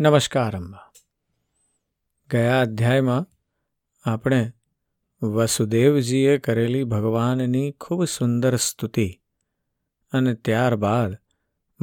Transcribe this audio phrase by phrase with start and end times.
[0.00, 0.92] નમસ્કાર અંબા
[2.30, 3.26] ગયા અધ્યાયમાં
[4.10, 4.52] આપણે
[5.22, 9.20] વસુદેવજીએ કરેલી ભગવાનની ખૂબ સુંદર સ્તુતિ
[10.12, 11.16] અને ત્યારબાદ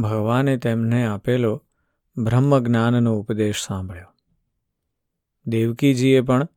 [0.02, 1.66] ભગવાને તેમને આપેલો
[2.18, 4.14] બ્રહ્મજ્ઞાનનો ઉપદેશ સાંભળ્યો.
[5.48, 6.48] દેવકીજીએ પણ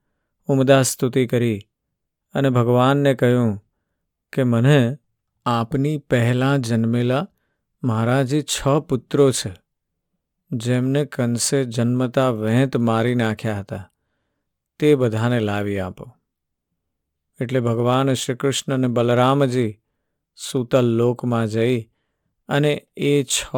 [0.46, 1.60] ઉમદા સ્તુતિ કરી
[2.34, 3.64] અને ભગવાનને કહ્યું
[4.32, 4.96] કે, મને
[5.46, 7.28] આપની પહેલાં જન્મેલા
[7.82, 9.67] મારા જે છ પુત્રો છે.
[10.50, 13.92] જેમને કંસે જન્મતા વહેંત મારી નાખ્યા હતા,
[14.78, 16.16] તે બધાને લાવી આપો.
[17.40, 19.80] એટલે ભગવાન શ્રી કૃષ્ણ અને બલરામજી
[20.36, 21.90] સૂતલ લોકમાં જઈ
[22.48, 23.54] અને એ છ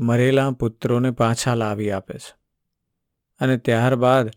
[0.00, 2.36] મરેલા પુત્રોને પાછા લાવી આપે છે.
[3.40, 4.30] અને ત્યારબાદ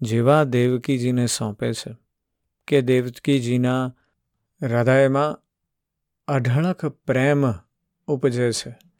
[0.00, 1.96] જેવા દેવકીજીને સોંપે છે
[2.68, 3.94] કે દેવકીજીના
[4.62, 5.38] હૃદયમાં
[6.28, 7.44] અઢળક પ્રેમ
[8.06, 8.91] ઉપજે છે.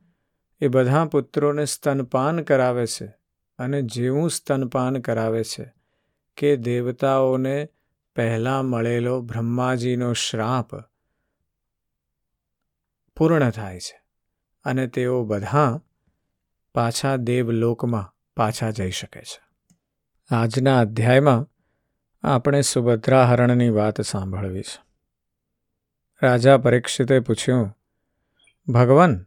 [0.62, 3.06] એ બધા પુત્રોને સ્તનપાન કરાવે છે
[3.58, 5.74] અને જેવું સ્તનપાન કરાવે છે
[6.36, 7.68] કે દેવતાઓને
[8.16, 10.76] પહેલાં મળેલો બ્રહ્માજીનો શ્રાપ
[13.16, 14.02] પૂર્ણ થાય છે
[14.64, 15.80] અને તેઓ બધા
[16.74, 19.42] પાછા દેવલોકમાં પાછા જઈ શકે છે.
[20.30, 21.46] આજના અધ્યાયમાં
[22.22, 24.82] આપણે સુભદ્રા હરણની વાત સાંભળવી છે.
[26.22, 27.78] રાજા પરીક્ષિતે પૂછ્યું,
[28.72, 29.26] ભગવાન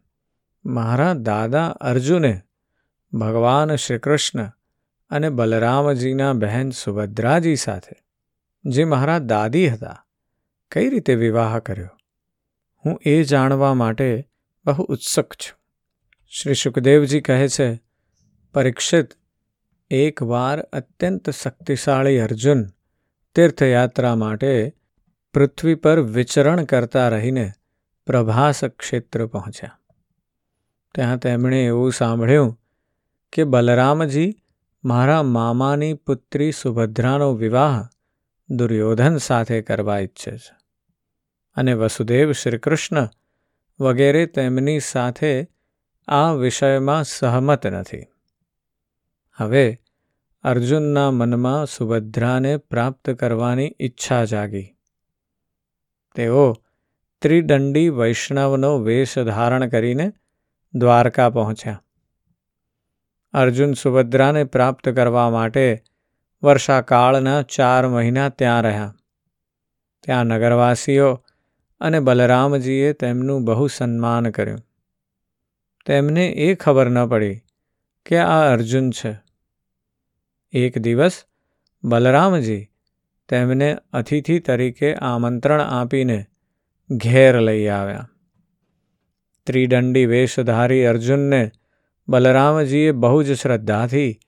[0.66, 2.42] મારા દાદા અર્જુને,
[3.14, 4.52] ભગવાન શ્રીકૃષ્ણ
[5.10, 7.96] અને બલરામજીના બહેન સુભદ્રાજી સાથે,
[8.66, 10.06] જે મારા દાદી હતા,
[10.72, 11.90] કઈ રીતે વિવાહ કર્યો?
[12.86, 14.30] હું એ જાણવા માટે
[14.66, 15.60] બહુ ઉત્સુક છું.
[16.28, 17.82] શ્રી સુખદેવજી કહે છે,
[18.54, 19.10] પરીક્ષિત
[19.90, 22.66] એકવાર અત્યંત શક્તિશાળી અર્જુન
[23.36, 24.74] તીર્થયાત્રા માટે
[25.34, 27.52] પૃથ્વી પર વિચરણ કરતા રહીને
[28.06, 29.80] પ્રભાસ ક્ષેત્ર પહોંચ્યા.
[30.96, 32.60] ત્યાં તેમણે એવું સાંભળ્યું
[33.34, 34.36] કે બલરામજી,
[34.84, 37.88] મારા મામાની પુત્રી સુભદ્રાનો વિવાહ
[38.50, 40.56] દુર્યોધન સાથે કરવા ઈચ્છે છે
[41.56, 43.10] અને વસુદેવ શ્રીકૃષ્ણ
[43.80, 45.48] વગેરે તેમની સાથે
[46.08, 48.04] આ વિષયમાં સહમત નથી.
[49.36, 49.78] હવે
[50.44, 54.76] અર્જુનના મનમાં સુભદ્રાને પ્રાપ્ત કરવાની ઈચ્છા જાગી.
[56.16, 56.54] તેઓ
[57.22, 60.12] ત્રિદંડી વૈષ્ણવનો વેશ ધારણ કરીને
[60.76, 61.84] દ્વારકા પહોંચ્યા.
[63.34, 65.84] અર્જુન સુભદ્રાને પ્રાપ્ત કરવા માટે
[66.44, 68.96] વર્ષાકાળના ચાર મહિના ત્યાં રહ્યા.
[70.04, 71.24] ત્યાં નગરવાસીઓ
[71.80, 74.60] અને બલરામજીએ તેમનું બહુ સન્માન કર્યું.
[75.86, 77.42] તેમને એ ખબર ન પડી
[78.06, 79.18] કે આ અર્જુન છે.
[80.52, 81.24] એક દિવસ
[81.84, 82.68] બલરામજી
[83.30, 86.26] તેમને અતિથિ તરીકે આમંત્રણ આપીને
[86.90, 88.10] ઘેર લઈ આવ્યા.
[89.46, 91.52] ત્રિદંડી વેશધારી અર્જુનને
[92.08, 94.20] બલરામજીએ બહુ જ શ્રદ્ધાથી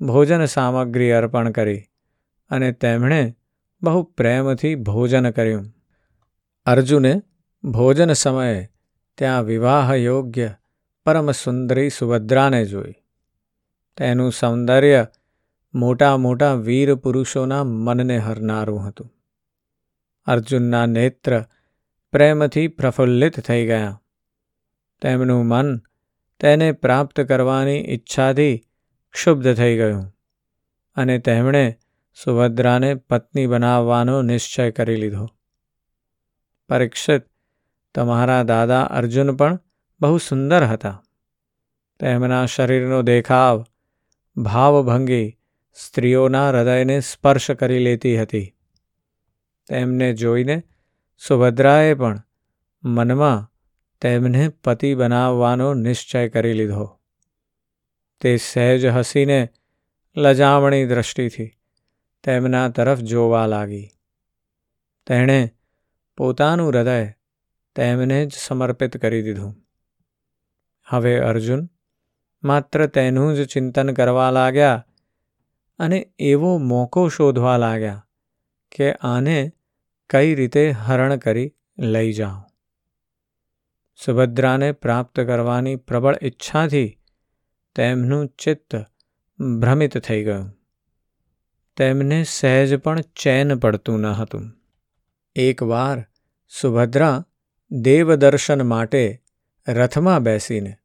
[0.00, 1.82] ભોજન સામગ્રી અર્પણ કરી
[2.50, 3.34] અને તેમણે
[3.82, 5.66] બહુ પ્રેમથી ભોજન કર્યું.
[6.66, 7.22] અર્જુને
[7.64, 8.68] ભોજન સમયે
[9.18, 10.54] ત્યાં વિવાહ યોગ્ય
[11.06, 12.94] પરમ સુંદરી સુભદ્રાને જોઈ.
[13.96, 15.06] તેનું સૌંદર્ય
[15.74, 19.12] મોટા મોટા વીર પુરુષોના મનને હરનારું હતું.
[20.26, 21.44] અર્જુનના નેત્ર
[22.12, 24.02] પ્રેમથી પ્રફુલ્લિત થઈ ગયા.
[25.02, 25.78] તેમનું મન
[26.40, 28.58] તેને પ્રાપ્ત કરવાની ઈચ્છાથી
[29.12, 30.16] ક્ષુબ્ધ થઈ ગયું
[30.94, 31.78] અને તેમણે
[32.24, 35.28] સુભદ્રાને પત્ની બનાવવાનો નિશ્ચય કરી લીધો.
[36.68, 37.22] પરીક્ષિત
[37.94, 39.58] તમારા દાદા અર્જુન પણ
[40.00, 41.02] બહુ સુંદર હતા.
[42.00, 43.66] તેમના શરીરનો દેખાવ
[44.36, 45.38] ભાવભંગી
[45.74, 48.54] સ્ત્રીઓના હૃદયને સ્પર્શ કરી લેતી હતી.
[49.68, 50.62] તેમને જોઈને
[51.28, 52.22] સુભદ્રાએ પણ
[52.84, 53.49] મનમાં
[54.00, 57.00] તેમને પતિ બનાવવાનો નિશ્ચય કરી લીધો.
[58.20, 59.48] તે સહેજ હસીને
[60.16, 61.50] લજામણી દ્રષ્ટિથી
[62.22, 63.90] તેમના તરફ જોવા લાગી.
[65.06, 65.54] તેણે
[66.16, 67.12] પોતાનું હૃદય
[67.76, 69.56] તેમને જ સમર્પિત કરી દીધું.
[70.88, 71.70] હવે અર્જુન
[72.44, 74.86] માત્ર તેનું જ ચિંતન કરવા લાગ્યા
[75.78, 78.06] અને એવો મોકો શોધવા લાગ્યા
[78.72, 79.52] કે આને
[80.10, 82.49] કઈ રીતે હરણ કરી લઈ જાઉં.
[84.04, 86.98] સુભદ્રાને પ્રાપ્ત કરવાની પ્રબળ ઈચ્છાથી
[87.74, 88.76] તેમનું ચિત્ત
[89.60, 90.52] ભ્રમિત થઈ ગયું.
[91.76, 94.52] તેમને સહેજ પણ ચેન પડતું ન હતું.
[95.36, 96.06] એકવાર
[96.60, 97.26] સુભદ્રા
[97.70, 99.22] દેવદર્શન માટે
[99.68, 100.76] રથમાં બેસીને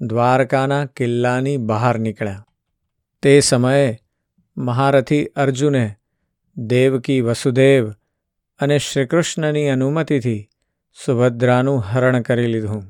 [0.00, 2.46] દ્વારકાના કિલ્લાની બહાર નીકળ્યા.
[3.22, 3.98] તે સમયે
[4.56, 5.94] મહારથી અર્જુને
[6.56, 7.90] દેવકી વસુદેવ
[8.58, 10.48] અને શ્રીકૃષ્ણની અનુમતિથી
[10.98, 12.84] સુભદ્રાનું હરણ કરી લીધું.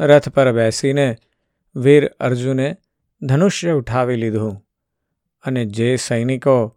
[0.00, 1.16] રથ પર બેસીને
[1.76, 2.76] વીર અર્જુને
[3.22, 4.64] ધનુષ્ય ઉઠાવી લીધું
[5.44, 6.76] અને જે સૈનિકો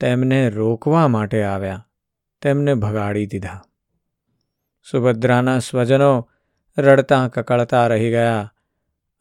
[0.00, 1.86] તેમને રોકવા માટે આવ્યા,
[2.42, 3.62] તેમને ભગાડી દીધા.
[4.90, 6.28] સુભદ્રાના સ્વજનો
[6.78, 8.54] રડતા કકળતા રહી ગયા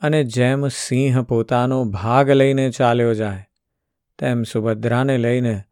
[0.02, 3.50] અને જેમ સિંહ પોતાનો ભાગ લઈને ચાલ્યો જાય,
[4.20, 5.64] તેમ સુભદ્રાને લઈને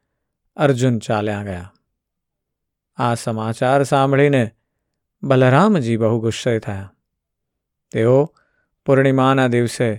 [0.57, 1.73] અર્જુન ચાલ્યા ગયા.
[2.97, 4.51] આ સમાચાર સાંભળીને
[5.23, 6.93] બલરામજી બહુ ગુસ્સે થયા
[7.91, 8.17] તેઓ
[8.87, 9.89] પૂર્ણિમાના દિવસે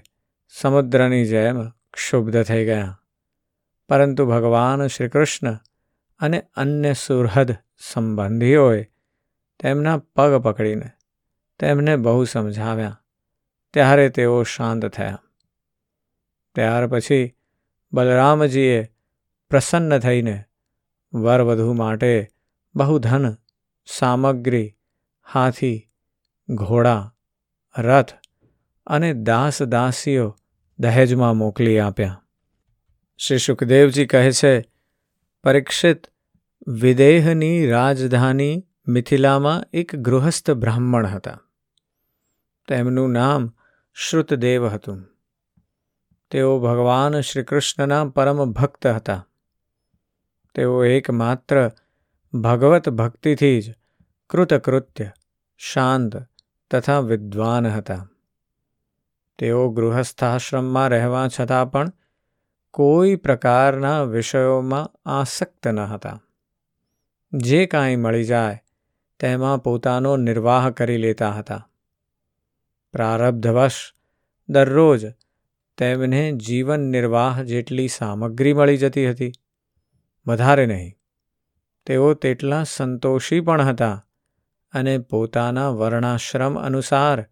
[0.54, 1.58] સમુદ્રની જેમ
[1.92, 2.92] ક્ષુબ્ધ થઈ ગયા
[3.90, 5.56] પરંતુ ભગવાન શ્રીકૃષ્ણ
[6.20, 7.50] અને અન્ય સુહૃદ
[7.80, 8.80] સંબંધીઓએ
[9.60, 10.90] તેમના પગ પકડીને
[11.60, 13.00] તેમને બહુ સમજાવ્યા
[13.74, 15.22] ત્યારે તેઓ શાંત થયા
[16.56, 17.34] ત્યાર પછી
[17.92, 18.80] બલરામજીએ
[19.50, 20.36] પ્રસન્ન થઈને
[21.12, 22.14] વરવધુ માટે
[22.74, 23.30] બહુ ધન
[23.88, 24.68] સામગ્રી
[25.32, 25.90] હાથી,
[26.48, 27.14] ઘોડા,
[27.78, 28.08] રથ
[28.86, 30.36] અને દાસ દાસીઓ
[30.78, 32.24] દહેજમાં મોકલી આપ્યા.
[33.18, 34.64] શ્રી સુખદેવજી કહે છે,
[35.44, 36.06] પરીક્ષિત
[36.68, 41.40] વિદેહની રાજધાની મિથિલામાં એક ગૃહસ્થ બ્રાહ્મણ હતા.
[42.68, 43.52] તેમનું નામ
[43.94, 45.06] શ્રુતદેવ હતું.
[46.30, 49.28] તેઓ ભગવાન શ્રીકૃષ્ણના પરમ ભક્ત હતા.
[50.54, 51.70] તેઓ એકમાત્ર
[52.34, 53.74] ભગવત ભક્તિથી જ
[54.30, 55.10] કૃતકૃત્ય
[55.58, 56.16] શાંત
[56.70, 58.08] તથા વિદ્વાન હતા.
[59.38, 61.92] તેઓ ગૃહસ્થાશ્રમમાં રહેવા છતાં પણ
[62.70, 66.20] કોઈ પ્રકારના વિષયોમાં આસક્ત ન હતા.
[67.32, 68.64] જે કાંઈ મળી જાય,
[69.20, 71.70] તેમાં પોતાનો નિર્વાહ કરી લેતા હતા.
[72.92, 73.94] પ્રારબ્ધવશ
[74.48, 75.06] દરરોજ
[75.78, 79.32] તેમને જીવન નિર્વાહ જેટલી સામગ્રી મળી જતી હતી,
[80.26, 80.94] વધારે નહીં.
[81.86, 84.04] તેઓ તેટલા સંતોષી પણ હતા
[84.78, 87.28] અને પોતાના વર્ણાશ્રમ અનુસાર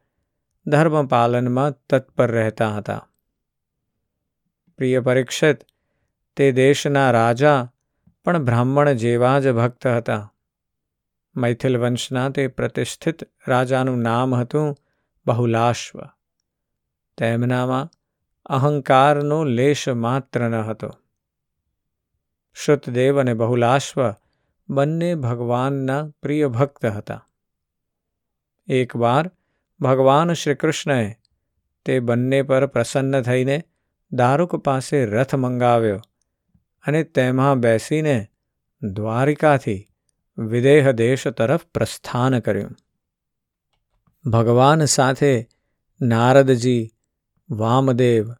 [0.66, 3.08] ધર્મપાલનમાં તત્પર રહેતા હતા.
[4.76, 5.58] પ્રિય પરીક્ષિત,
[6.36, 7.72] તે દેશના રાજા
[8.24, 10.32] પણ બ્રાહ્મણ જેવા જ ભક્ત હતા.
[11.36, 14.76] મૈથિલ વંશના તે પ્રતિષ્ઠિત રાજાનું નામ હતું
[15.26, 15.98] બહુલાશ્વ.
[17.16, 17.90] તેમનામાં
[18.46, 20.90] અહંકારનો લેશ માત્ર ન હતો.
[22.64, 24.14] શ્રુતદેવ અને બહુલાશ્વ
[24.68, 27.26] બંને ભગવાનના પ્રિય ભક્ત હતા.
[28.66, 29.30] એકવાર
[29.80, 31.14] ભગવાન શ્રીકૃષ્ણએ
[31.84, 33.64] તે બંને પર પ્રસન્ન થઈને
[34.12, 36.00] દારૂક પાસે રથ મંગાવ્યો
[36.86, 38.26] અને તેમાં બેસીને
[38.82, 39.88] દ્વારિકાથી
[40.38, 42.76] વિદેહ દેશ તરફ પ્રસ્થાન કર્યું.
[44.30, 45.48] ભગવાન સાથે
[46.00, 46.90] નારદજી,
[47.50, 48.32] વામદેવ,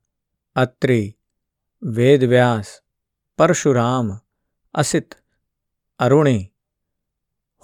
[0.57, 1.15] અત્રિ,
[1.83, 2.81] વેદવ્યાસ,
[3.39, 4.19] પરશુરામ,
[4.75, 5.15] અસિત,
[5.99, 6.53] અરુણી,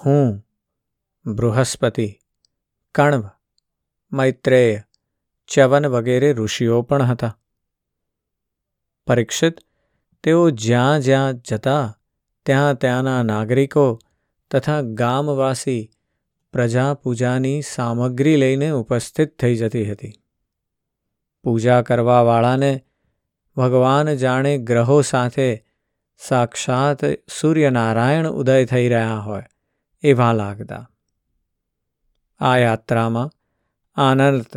[0.07, 0.47] હું,
[1.27, 2.19] બૃહસ્પતિ
[2.95, 3.25] કણવ,
[4.13, 4.83] મૈત્રેય,
[5.49, 7.39] ચ્યવન વગેરે ઋષિઓ પણ હતા.
[9.07, 9.55] પરીક્ષિત,
[10.23, 11.99] તેઓ જ્યાં જ્યાં જતા,
[12.47, 13.99] ત્યાં ત્યાંના નાગરિકો
[14.51, 15.91] તથા ગામવાસી
[16.53, 20.13] પ્રજા પૂજાની સામગ્રી લઈને ઉપસ્થિત થઈ જતી હતી.
[21.45, 22.85] પૂજા કરવાવાળાને
[23.57, 25.65] ભગવાન જાણે ગ્રહો સાથે
[26.19, 26.99] સાક્ષાત
[27.41, 29.47] સૂર્યનારાયણ ઉદય થઈ રહ્યા હોય
[30.03, 30.92] એવા લાગતા.
[32.43, 33.31] આ યાત્રામાં
[33.97, 34.55] આનર્ત,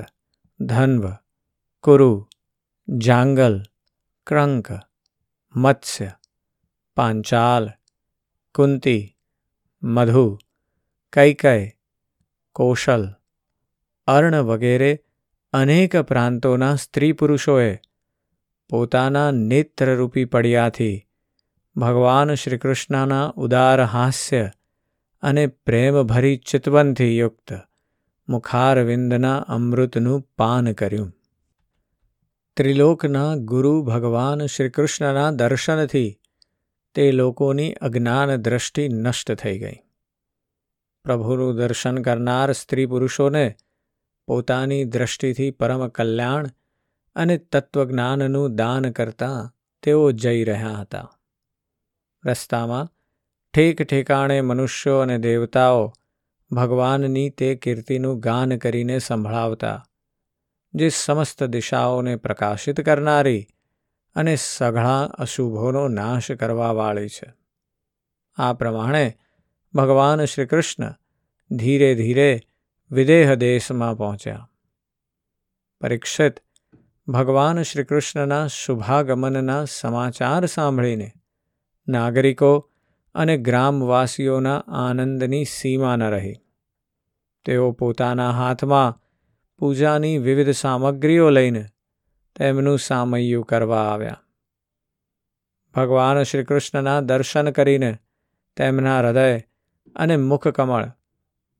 [0.59, 1.03] ધન્વ,
[1.83, 2.27] કુરુ,
[2.87, 3.57] જાંગલ,
[4.27, 4.69] ક્રંક,
[5.55, 6.11] મત્સ્ય,
[6.97, 7.65] પાંચાલ,
[8.55, 9.03] કુંતી,
[9.83, 10.25] મધુ,
[11.13, 11.53] કૈકય,
[12.55, 13.05] કૌશલ,
[14.07, 14.91] અર્ણ વગેરે
[15.53, 17.71] અનેક પ્રાંતોના સ્ત્રી પુરુષોએ
[18.69, 20.95] પોતાના નેત્રરૂપી પડ્યાથી
[21.75, 24.43] ભગવાન શ્રીકૃષ્ણના ઉદાર હાસ્ય
[25.23, 27.49] અને પ્રેમભરી ચિતવનથી યુક્ત
[28.27, 31.11] મુખારવિંદના અમૃતનું પાન કર્યું
[32.57, 36.11] ત્રિલોકના ગુરુ ભગવાન શ્રીકૃષ્ણના દર્શનથી
[36.95, 39.77] તે લોકોની અજ્ઞાન દ્રષ્ટિ નષ્ટ થઈ ગઈ
[41.05, 43.45] પ્રભુનું દર્શન કરનાર સ્ત્રી પુરુષોને
[44.27, 46.47] પોતાની દ્રષ્ટિથી પરમ કલ્યાણ
[47.15, 49.39] અને તત્વજ્ઞાનનું દાન કરતા
[49.83, 51.07] તેઓ જઈ રહ્યા હતા
[52.23, 52.91] રસ્તામાં
[53.53, 55.83] ઠેક ઠેકાણે મનુષ્યો અને દેવતાઓ
[56.51, 59.85] ભગવાનની તે કીર્તિનું ગાન કરીને સંભળાવતા,
[60.73, 63.47] જે સમસ્ત દિશાઓને પ્રકાશિત કરનારી
[64.15, 67.33] અને સઘળા અશુભોનો નાશ કરવાવાળી છે.
[68.35, 69.17] આ પ્રમાણે
[69.73, 70.93] ભગવાન શ્રીકૃષ્ણ
[71.51, 72.41] ધીરે ધીરે
[72.91, 74.49] વિદેહ દેશમાં પહોંચ્યા.
[75.81, 76.39] પરીક્ષિત
[77.07, 81.11] ભગવાન શ્રીકૃષ્ણના શુભાગમનના સમાચાર સાંભળીને
[81.87, 82.71] નાગરિકો
[83.15, 86.35] અને ગ્રામવાસીઓના આનંદની સીમા ન રહી.
[87.45, 89.01] તેઓ પોતાના હાથમાં
[89.57, 91.65] પૂજાની વિવિધ સામગ્રીઓ લઈને
[92.35, 94.21] તેમનું સામૈયું કરવા આવ્યા.
[95.75, 97.97] ભગવાન શ્રી કૃષ્ણના દર્શન કરીને
[98.57, 99.39] તેમના હૃદય
[99.95, 100.91] અને મુખકમળ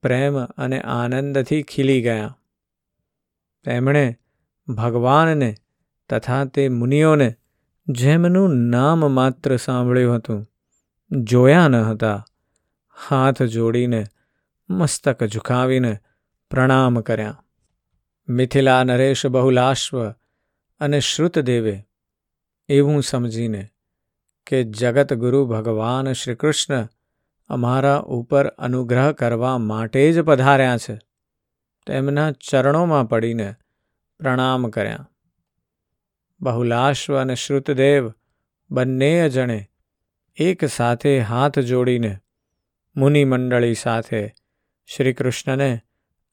[0.02, 2.38] પ્રેમ અને આનંદથી ખીલી ગયા.
[3.64, 4.16] તેમણે
[4.68, 5.56] ભગવાનને
[6.10, 7.36] તથા તે મુનિઓને
[7.88, 10.52] જેમનું નામ માત્ર સાંભળ્યું હતું
[11.12, 12.26] જોયા ન હતા.
[13.08, 14.06] હાથ જોડીને,
[14.70, 15.98] મસ્તક ઝુકાવીને
[16.50, 17.44] પ્રણામ કર્યા.
[18.30, 20.10] મિથિલા નરેશ બહુલાશ્વ
[20.80, 21.84] અને શ્રુતદેવે
[22.70, 23.68] એવું સમજીને
[24.48, 26.88] કે જગતગુરુ ભગવાન શ્રી કૃષ્ણ
[27.48, 31.00] અમારા ઉપર અનુગ્રહ કરવા માટે જ પધાર્યા છે.
[31.88, 33.56] તેમના ચરણોમાં પડીને
[34.20, 35.10] પ્રણામ કર્યા.
[36.42, 38.14] બહુલાશ્વ અને શ્રુતદેવ
[38.72, 39.70] બંને જણે
[40.38, 42.18] એક સાથે હાથ જોડીને
[42.96, 44.34] મુનિ મંડળી સાથે
[44.86, 45.82] શ્રી કૃષ્ણને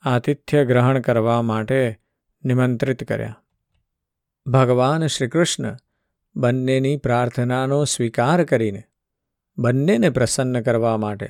[0.03, 1.99] આતિથ્ય ગ્રહણ કરવા માટે
[2.45, 3.43] નિમંત્રિત કર્યા.
[4.47, 5.77] ભગવાન શ્રી કૃષ્ણ
[6.37, 8.83] બંનેની પ્રાર્થનાનો સ્વીકાર કરીને
[9.59, 11.29] બંનેને પ્રસન્ન કરવા માટે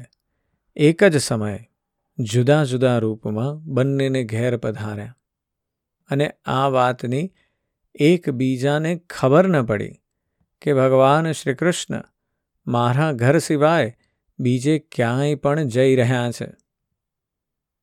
[0.76, 1.70] એક જ સમયે
[2.18, 5.16] જુદા જુદા રૂપમાં બંનેને ઘેર પધાર્યા
[6.10, 7.32] અને આ વાતની
[7.94, 9.94] એકબીજાને ખબર ન પડી
[10.62, 12.02] કે ભગવાન શ્રી કૃષ્ણ
[12.66, 13.96] મારા ઘર સિવાય
[14.38, 16.52] બીજે ક્યાંય પણ જઈ રહ્યા છે.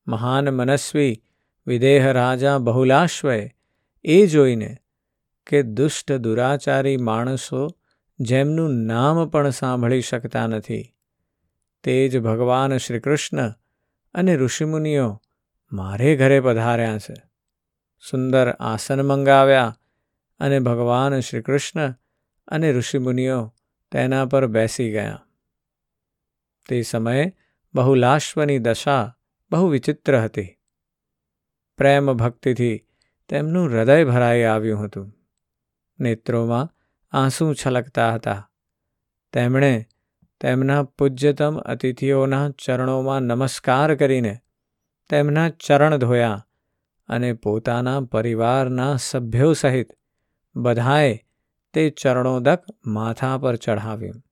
[0.06, 1.22] મહાન મનસ્વી
[1.66, 3.50] વિદેહ રાજા બહુલાશ્વએ
[4.04, 4.76] એ જોઈને
[5.46, 7.68] કે દુષ્ટ દુરાચારી માણસો
[8.20, 10.94] જેમનું નામ પણ સાંભળી શકતા નથી.
[11.82, 13.54] તે જ ભગવાન શ્રીકૃષ્ણ
[14.14, 15.20] અને ઋષિમુનિઓ
[15.72, 17.14] મારે ઘરે પધાર્યા છે.
[18.10, 19.78] સુંદર આસન મંગાવ્યા
[20.40, 21.94] અને ભગવાન શ્રીકૃષ્ણ
[22.48, 23.54] અને ઋષિમુનિઓ
[23.92, 25.26] તેના પર બેસી ગયા.
[26.68, 27.36] તે સમયે
[27.74, 29.16] બહુલાશ્વની દશા
[29.50, 30.56] બહુ વિચિત્ર હતી.
[31.78, 32.86] પ્રેમ ભક્તિથી
[33.28, 35.12] તેમનું હૃદય ભરાઈ આવ્યું હતું.
[36.00, 36.68] નેત્રોમાં
[37.10, 38.50] આંસુ છલકતા હતા.
[39.32, 39.86] તેમણે
[40.40, 44.38] તેમના પૂજ્યતમ અતિથિઓના ચરણોમાં નમસ્કાર કરીને
[45.10, 46.46] તેમના ચરણ ધોયા
[47.08, 49.88] અને પોતાના પરિવારના સભ્યો સહિત
[50.56, 51.24] બધાએ
[51.72, 54.22] તે ચરણોદક માથા પર ચઢાવ્યું.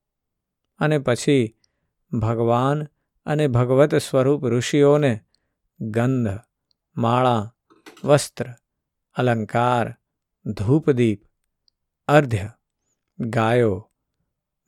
[0.79, 1.57] અને પછી
[2.11, 2.87] ભગવાન
[3.25, 5.19] અને ભગવત સ્વરૂપ ઋષિઓને
[5.79, 6.39] ગંધ,
[6.97, 7.55] માળા,
[8.03, 8.45] વસ્ત્ર,
[9.15, 9.95] અલંકાર,
[10.45, 11.21] ધૂપદીપ,
[12.07, 12.49] અર્ધ્ય,
[13.19, 13.91] ગાયો,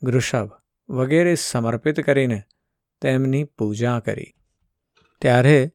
[0.04, 0.50] વૃષભ
[0.90, 2.44] વગેરે સમર્પિત કરીને
[3.02, 4.34] તેમની પૂજા કરી.
[5.22, 5.72] ત્યારે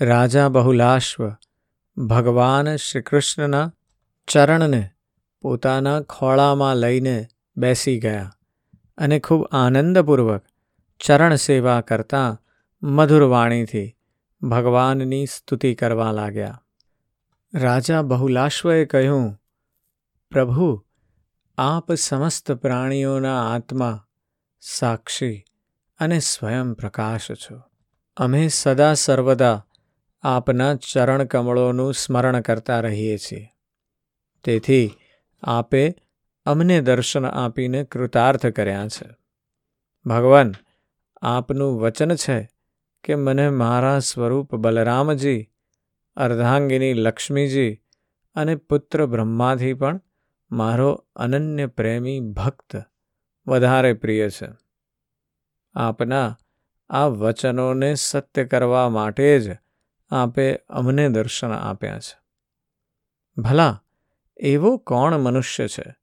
[0.00, 1.30] રાજા બહુલાશ્વ
[2.06, 3.72] ભગવાન શ્રીકૃષ્ણના
[4.28, 4.90] ચરણને
[5.42, 7.26] પોતાના ખોળામાં લઈને
[7.56, 8.30] બેસી ગયા
[8.98, 10.44] અને ખૂબ આનંદપૂર્વક
[11.00, 12.42] ચરણ સેવા કરતાં
[12.82, 13.96] મધુર વાણીથી
[14.42, 16.62] ભગવાનની સ્તુતિ કરવા લાગ્યા.
[17.54, 19.40] રાજા બહુલાશ્વએ કહ્યું,
[20.30, 20.84] પ્રભુ,
[21.58, 24.06] આપ સમસ્ત પ્રાણીઓના આત્મા
[24.60, 25.44] સાક્ષી
[25.98, 27.62] અને સ્વયં પ્રકાશ છો.
[28.16, 29.66] અમે સદા સર્વદા
[30.22, 33.48] આપના ચરણ કમળોનું સ્મરણ કરતા રહીએ છીએ.
[34.44, 34.94] તેથી
[35.42, 35.94] આપે
[36.44, 39.16] અમને દર્શન આપીને કૃતાર્થ કર્યા છે.
[40.06, 40.54] ભગવાન,
[41.22, 42.48] આપનું વચન છે
[43.04, 45.50] કે મને મારા સ્વરૂપ બલરામજી,
[46.16, 47.74] અર્ધાંગિની લક્ષ્મીજી
[48.34, 50.00] અને પુત્ર બ્રહ્માથી પણ
[50.50, 52.82] મારો અનન્ય પ્રેમી ભક્ત
[53.46, 54.48] વધારે પ્રિય છે.
[55.74, 56.38] આપના
[56.90, 59.56] આ વચનોને સત્ય કરવા માટે જ
[60.10, 62.18] આપે અમને દર્શન આપ્યા છે.
[63.42, 63.84] ભલા
[64.38, 65.96] એવો કોણ મનુષ્ય છે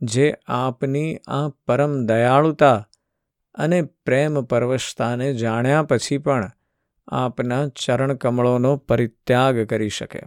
[0.00, 2.88] જે આપની આ પરમ દયાળુતા
[3.54, 6.50] અને પ્રેમ પરવશતાને જાણ્યા પછી પણ
[7.08, 10.20] આપના ચરણકમળોનો પરિત્યાગ કરી શકે?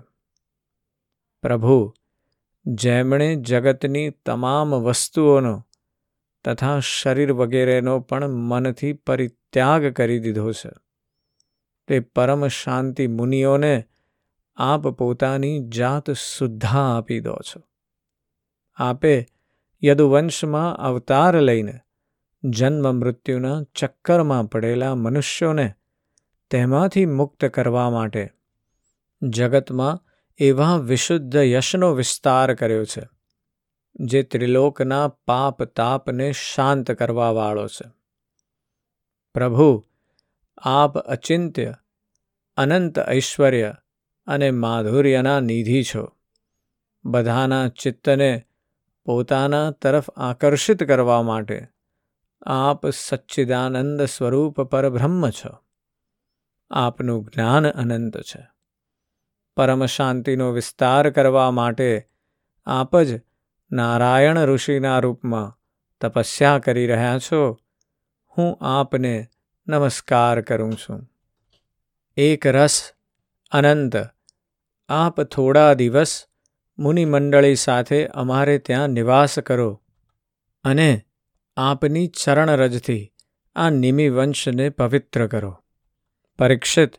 [1.42, 1.94] પ્રભુ,
[2.66, 5.64] જેમણે જગતની તમામ વસ્તુઓનો
[6.46, 10.70] તથા શરીર વગેરેનો પણ મનથી પરિત્યાગ કરી દીધો છે,
[11.88, 13.86] તે પરમ શાંતિ મુનિઓને
[14.56, 17.62] આપ પોતાની જાત સુદ્ધા આપી દો છો.
[18.76, 19.26] આપે
[19.84, 21.80] યદુવંશમાં અવતાર લઈને
[22.44, 25.74] જન્મ મૃત્યુના ચક્કરમાં પડેલા મનુષ્યોને
[26.50, 28.30] તેમાંથી મુક્ત કરવા માટે
[29.22, 30.00] જગતમાં
[30.38, 33.10] એવા વિશુદ્ધ યશનો વિસ્તાર કર્યો છે,
[33.96, 37.90] જે ત્રિલોકના પાપ તાપને શાંત કરવાવાળો છે.
[39.34, 39.86] પ્રભુ,
[40.58, 41.76] આપ અચિંત્ય,
[42.58, 43.76] અનંત ઐશ્વર્ય
[44.26, 46.08] અને માધુર્યના નિધિ છો.
[47.06, 48.46] બધાના ચિત્તને
[49.06, 51.68] પોતાના તરફ આકર્ષિત કરવા માટે
[52.46, 55.58] આપ સચ્ચિદાનંદ સ્વરૂપ પરબ્રહ્મ છો.
[56.72, 58.48] આપનું જ્ઞાન અનંત છે.
[59.56, 62.08] પરમ શાંતિનો વિસ્તાર કરવા માટે
[62.66, 63.22] આપ જ
[63.72, 65.60] નારાયણ ઋષિના રૂપમાં
[66.02, 67.58] તપસ્યા કરી રહ્યા છો.
[68.38, 69.28] હું આપને
[69.68, 71.10] નમસ્કાર કરું છું.
[72.18, 72.92] એક રસ
[73.54, 73.96] અનંત
[74.90, 76.26] આપ થોડા દિવસ
[76.80, 79.84] મુનિમંડળી સાથે અમારે ત્યાં નિવાસ કરો
[80.64, 81.02] અને
[81.58, 83.14] આપની ચરણરજથી
[83.56, 85.64] આ નિમિ વંશને પવિત્ર કરો.
[86.40, 86.94] પરીક્ષિત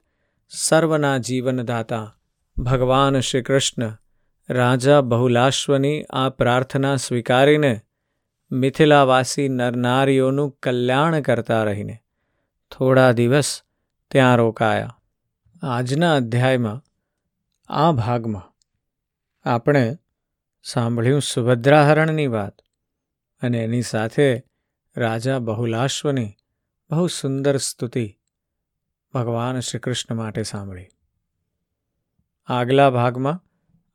[0.49, 2.17] સર્વના જીવનદાતા
[2.59, 3.99] ભગવાન શ્રી કૃષ્ણ
[4.51, 7.81] રાજા બહુલાશ્વની આ પ્રાર્થના સ્વીકારીને
[8.51, 11.99] મિથિલાવાસી નરનારીઓનું કલ્યાણ કરતા રહીને
[12.71, 13.63] થોડા દિવસ
[14.11, 14.99] ત્યાં રોકાયા.
[15.67, 16.85] આજના અધ્યાયમાં,
[17.69, 18.55] આ ભાગમાં,
[19.49, 19.97] આપણે
[20.63, 22.61] સાંભળ્યું સુભદ્રાહરણની વાત
[23.43, 24.45] અને એની સાથે
[24.97, 26.37] રાજા બહુલાશ્વની
[26.91, 28.19] બહુ સુંદર સ્તુતિ
[29.15, 30.87] ભગવાન શ્રી કૃષ્ણ માટે સાંભળી.
[32.47, 33.45] આગલા ભાગમાં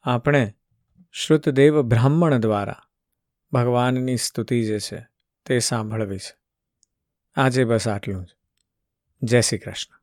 [0.03, 0.55] આપણે
[1.11, 2.75] શ્રુતદેવ બ્રાહ્મણ દ્વારા
[3.51, 5.07] ભગવાનની સ્તુતિ જે છે
[5.45, 6.37] તે સાંભળવી છે.
[7.35, 8.29] આજે બસ આટલું જ.
[9.23, 9.98] જય શ્રી કૃષ્ણ.